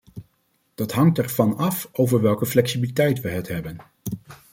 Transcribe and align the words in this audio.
Dat 0.75 0.91
hangt 0.91 1.17
ervan 1.17 1.57
af 1.57 1.89
over 1.91 2.21
welke 2.21 2.45
flexibiliteit 2.45 3.21
we 3.21 3.29
het 3.29 3.47
hebben. 3.47 3.77